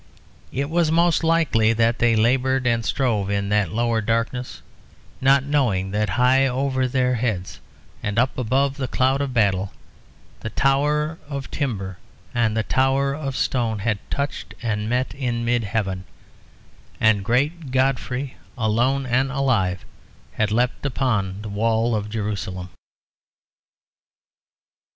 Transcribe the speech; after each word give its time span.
It 0.51 0.67
was 0.71 0.91
most 0.91 1.23
likely 1.23 1.73
that 1.73 1.99
they 1.99 2.15
laboured 2.15 2.65
and 2.65 2.83
strove 2.83 3.29
in 3.29 3.49
that 3.49 3.71
lower 3.71 4.01
darkness, 4.01 4.63
not 5.21 5.43
knowing 5.43 5.91
that 5.91 6.09
high 6.17 6.47
over 6.47 6.87
their 6.87 7.13
heads, 7.13 7.59
and 8.01 8.17
up 8.17 8.35
above 8.35 8.77
the 8.77 8.87
cloud 8.87 9.21
of 9.21 9.31
battle, 9.31 9.71
the 10.39 10.49
tower 10.49 11.19
of 11.29 11.51
timber 11.51 11.99
and 12.33 12.57
the 12.57 12.63
tower 12.63 13.13
of 13.13 13.35
stone 13.37 13.77
had 13.77 13.99
touched 14.09 14.55
and 14.63 14.89
met 14.89 15.13
in 15.13 15.45
mid 15.45 15.65
heaven; 15.65 16.05
and 16.99 17.23
great 17.23 17.69
Godfrey, 17.69 18.37
alone 18.57 19.05
and 19.05 19.31
alive, 19.31 19.85
had 20.31 20.51
leapt 20.51 20.83
upon 20.83 21.43
the 21.43 21.47
wall 21.49 21.93
of 21.93 22.09
Jerusalem. 22.09 22.69